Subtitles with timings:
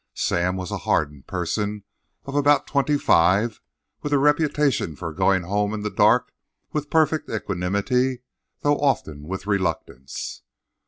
[0.15, 1.83] Sam was a hardened person
[2.25, 3.61] of about twenty five,
[4.01, 6.31] with a reputation for going home in the dark
[6.73, 8.23] with perfect equanimity,
[8.61, 10.41] though often with reluctance.